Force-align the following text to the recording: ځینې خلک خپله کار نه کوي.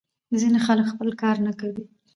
ځینې 0.39 0.59
خلک 0.65 0.85
خپله 0.93 1.13
کار 1.21 1.35
نه 1.45 1.53
کوي. 1.59 1.85